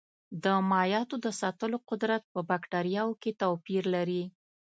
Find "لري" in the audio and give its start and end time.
3.95-4.23